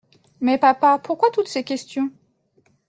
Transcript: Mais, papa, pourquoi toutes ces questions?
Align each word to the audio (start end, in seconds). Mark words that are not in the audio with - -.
Mais, 0.39 0.57
papa, 0.57 0.97
pourquoi 0.97 1.29
toutes 1.29 1.47
ces 1.47 1.63
questions? 1.63 2.11